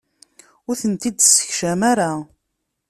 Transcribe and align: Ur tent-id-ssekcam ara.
Ur 0.69 0.75
tent-id-ssekcam 0.81 1.81
ara. 1.91 2.11